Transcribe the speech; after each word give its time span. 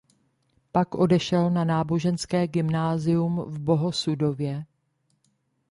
Pak 0.71 0.95
odešel 0.95 1.49
na 1.49 1.63
náboženské 1.63 2.47
gymnázium 2.47 3.41
v 3.47 3.59
Bohosudově. 3.59 4.65